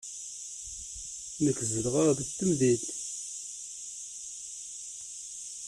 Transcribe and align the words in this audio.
Nekk 1.43 1.59
zedɣeɣ 1.71 2.07
deg 2.17 2.27
temdint. 2.37 2.85